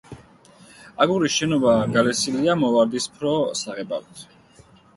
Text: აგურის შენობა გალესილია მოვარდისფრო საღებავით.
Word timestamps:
აგურის 1.05 1.35
შენობა 1.41 1.75
გალესილია 1.99 2.57
მოვარდისფრო 2.63 3.37
საღებავით. 3.63 4.27